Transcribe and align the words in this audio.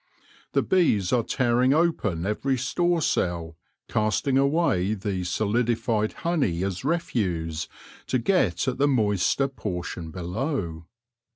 The 0.53 0.63
bees 0.63 1.13
are 1.13 1.21
tearing 1.21 1.75
open 1.75 2.25
every 2.25 2.57
store 2.57 3.03
cell, 3.03 3.55
casting 3.87 4.35
away 4.35 4.95
the 4.95 5.23
solidified 5.23 6.13
honey 6.25 6.63
as 6.63 6.83
refuse, 6.83 7.67
to 8.07 8.17
get 8.17 8.67
at 8.67 8.79
the 8.79 8.87
moister 8.87 9.47
portion 9.47 10.09
below. 10.09 10.87